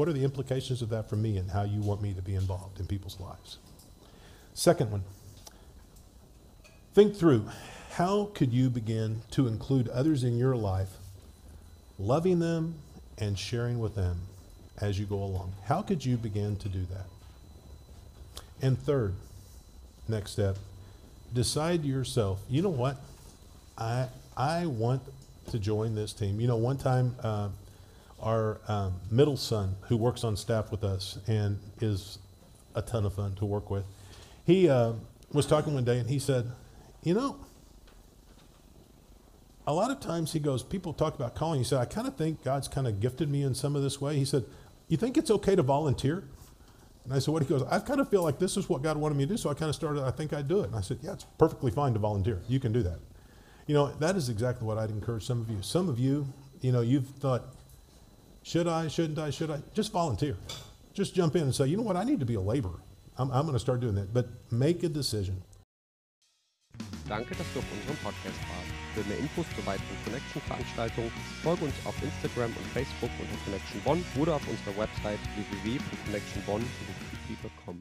[0.00, 2.34] what are the implications of that for me and how you want me to be
[2.34, 3.58] involved in people's lives?
[4.54, 5.04] Second one,
[6.94, 7.44] think through
[7.90, 10.88] how could you begin to include others in your life,
[11.98, 12.76] loving them
[13.18, 14.22] and sharing with them
[14.80, 15.52] as you go along?
[15.66, 17.04] How could you begin to do that?
[18.62, 19.12] And third,
[20.08, 20.56] next step,
[21.34, 22.96] decide yourself, you know what?
[23.76, 25.02] I, I want
[25.50, 26.40] to join this team.
[26.40, 27.50] You know, one time, uh,
[28.22, 32.18] our um, middle son, who works on staff with us and is
[32.74, 33.84] a ton of fun to work with,
[34.44, 34.92] he uh,
[35.32, 36.50] was talking one day and he said,
[37.02, 37.36] You know,
[39.66, 41.60] a lot of times he goes, People talk about calling.
[41.60, 44.00] He said, I kind of think God's kind of gifted me in some of this
[44.00, 44.16] way.
[44.16, 44.44] He said,
[44.88, 46.24] You think it's okay to volunteer?
[47.04, 47.42] And I said, What?
[47.42, 49.36] He goes, I kind of feel like this is what God wanted me to do.
[49.36, 50.66] So I kind of started, I think I'd do it.
[50.66, 52.40] And I said, Yeah, it's perfectly fine to volunteer.
[52.48, 52.98] You can do that.
[53.66, 55.62] You know, that is exactly what I'd encourage some of you.
[55.62, 56.26] Some of you,
[56.60, 57.54] you know, you've thought,
[58.42, 59.62] should I, shouldn't I, should I?
[59.74, 60.36] Just volunteer.
[60.92, 62.80] Just jump in and say, you know what, I need to be a laborer.
[63.16, 64.12] I'm, I'm going to start doing that.
[64.12, 65.42] But make a decision.
[67.08, 68.70] Danke, dass du auf unserem Podcast warst.
[68.94, 71.10] Für mehr Infos zu weiteren Connection-Veranstaltungen
[71.42, 77.78] folge uns auf Instagram und Facebook unter Connection Bonn oder auf unserer Website www.connectionbonn.com.